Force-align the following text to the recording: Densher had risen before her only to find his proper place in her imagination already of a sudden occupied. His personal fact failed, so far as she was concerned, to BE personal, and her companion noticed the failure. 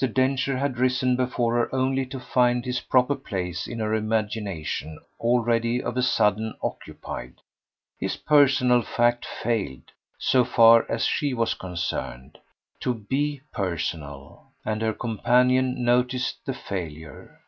Densher 0.07 0.57
had 0.57 0.79
risen 0.79 1.15
before 1.15 1.53
her 1.53 1.75
only 1.75 2.07
to 2.07 2.19
find 2.19 2.65
his 2.65 2.79
proper 2.81 3.13
place 3.13 3.67
in 3.67 3.77
her 3.77 3.93
imagination 3.93 4.97
already 5.19 5.79
of 5.79 5.95
a 5.95 6.01
sudden 6.01 6.55
occupied. 6.63 7.35
His 7.99 8.15
personal 8.15 8.81
fact 8.81 9.27
failed, 9.27 9.91
so 10.17 10.43
far 10.43 10.89
as 10.89 11.05
she 11.05 11.35
was 11.35 11.53
concerned, 11.53 12.39
to 12.79 12.95
BE 12.95 13.41
personal, 13.53 14.47
and 14.65 14.81
her 14.81 14.93
companion 14.93 15.83
noticed 15.85 16.43
the 16.47 16.53
failure. 16.55 17.39